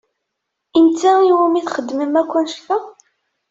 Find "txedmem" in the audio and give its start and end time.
1.63-2.13